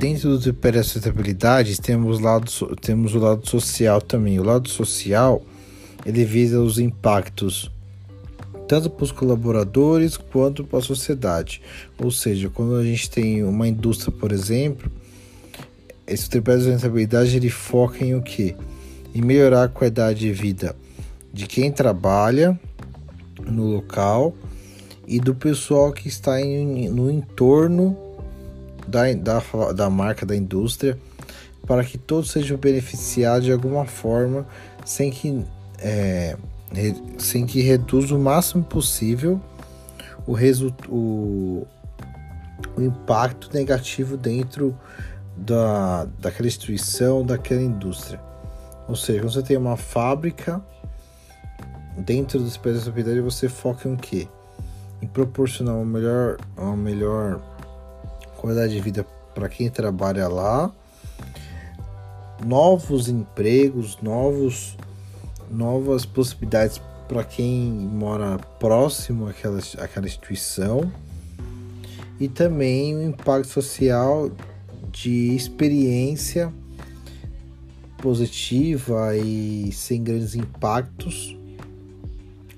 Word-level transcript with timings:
dentro 0.00 0.30
do 0.30 0.40
tripé 0.40 0.72
da 0.72 0.82
sustentabilidade 0.82 1.78
temos, 1.78 2.20
lado, 2.20 2.50
temos 2.80 3.14
o 3.14 3.18
lado 3.18 3.46
social 3.46 4.00
também. 4.00 4.40
O 4.40 4.42
lado 4.42 4.66
social 4.66 5.42
ele 6.06 6.24
visa 6.24 6.58
os 6.58 6.78
impactos 6.78 7.70
tanto 8.66 8.88
para 8.88 9.04
os 9.04 9.12
colaboradores 9.12 10.16
quanto 10.16 10.64
para 10.64 10.78
a 10.78 10.82
sociedade. 10.82 11.60
Ou 11.98 12.10
seja, 12.10 12.48
quando 12.48 12.76
a 12.76 12.84
gente 12.84 13.10
tem 13.10 13.44
uma 13.44 13.68
indústria, 13.68 14.10
por 14.10 14.32
exemplo, 14.32 14.90
esse 16.06 16.30
tripé 16.30 16.52
da 16.56 16.62
sustentabilidade 16.62 17.36
ele 17.36 17.50
foca 17.50 18.02
em 18.02 18.14
o 18.14 18.22
que? 18.22 18.56
Em 19.14 19.20
melhorar 19.20 19.64
a 19.64 19.68
qualidade 19.68 20.20
de 20.20 20.32
vida 20.32 20.74
de 21.32 21.46
quem 21.46 21.70
trabalha 21.70 22.58
no 23.44 23.64
local 23.64 24.34
e 25.06 25.20
do 25.20 25.34
pessoal 25.34 25.92
que 25.92 26.08
está 26.08 26.40
em, 26.40 26.88
no 26.88 27.10
entorno 27.10 28.09
da, 28.86 29.12
da, 29.14 29.72
da 29.72 29.90
marca 29.90 30.24
da 30.24 30.34
indústria 30.34 30.98
para 31.66 31.84
que 31.84 31.98
todos 31.98 32.30
sejam 32.30 32.56
beneficiados 32.56 33.44
de 33.44 33.52
alguma 33.52 33.84
forma 33.84 34.46
sem 34.84 35.10
que, 35.10 35.44
é, 35.78 36.36
sem 37.18 37.46
que 37.46 37.60
reduza 37.60 38.14
o 38.14 38.18
máximo 38.18 38.64
possível 38.64 39.40
o, 40.26 40.36
o, 40.88 41.66
o 42.76 42.82
impacto 42.82 43.50
negativo 43.52 44.16
dentro 44.16 44.76
da, 45.36 46.06
daquela 46.18 46.48
instituição, 46.48 47.24
daquela 47.24 47.62
indústria. 47.62 48.20
Ou 48.88 48.96
seja, 48.96 49.20
quando 49.20 49.32
você 49.32 49.42
tem 49.42 49.56
uma 49.56 49.76
fábrica, 49.76 50.60
dentro 51.98 52.40
do 52.40 52.48
espécie 52.48 52.90
de 52.90 53.20
você 53.20 53.48
foca 53.48 53.88
em 53.88 53.96
quê? 53.96 54.28
Em 55.00 55.06
proporcionar 55.06 55.74
uma 55.74 55.84
melhor, 55.84 56.36
uma 56.56 56.76
melhor 56.76 57.40
qualidade 58.40 58.72
de 58.72 58.80
vida 58.80 59.06
para 59.34 59.48
quem 59.48 59.68
trabalha 59.68 60.26
lá, 60.26 60.72
novos 62.44 63.08
empregos, 63.08 63.98
novos, 64.00 64.76
novas 65.50 66.06
possibilidades 66.06 66.80
para 67.06 67.22
quem 67.22 67.70
mora 67.70 68.38
próximo 68.58 69.28
àquela, 69.28 69.60
àquela 69.78 70.06
instituição. 70.06 70.90
E 72.18 72.28
também 72.28 72.96
o 72.96 73.02
impacto 73.02 73.48
social 73.48 74.30
de 74.90 75.34
experiência 75.34 76.52
positiva 77.98 79.16
e 79.16 79.70
sem 79.72 80.02
grandes 80.02 80.34
impactos 80.34 81.36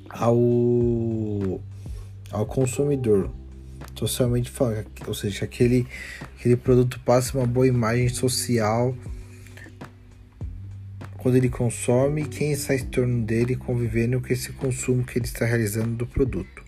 ao, 0.08 0.38
ao 2.30 2.46
consumidor 2.46 3.30
socialmente 4.08 4.50
falando, 4.50 4.86
ou 5.06 5.14
seja, 5.14 5.44
aquele, 5.44 5.86
aquele 6.38 6.56
produto 6.56 7.00
passa 7.00 7.38
uma 7.38 7.46
boa 7.46 7.66
imagem 7.66 8.08
social 8.08 8.94
quando 11.18 11.36
ele 11.36 11.48
consome 11.48 12.22
e 12.22 12.28
quem 12.28 12.50
está 12.50 12.74
em 12.74 12.84
torno 12.84 13.24
dele 13.24 13.54
convivendo 13.54 14.20
com 14.20 14.32
esse 14.32 14.52
consumo 14.52 15.04
que 15.04 15.18
ele 15.18 15.26
está 15.26 15.44
realizando 15.44 15.94
do 15.94 16.06
produto. 16.06 16.61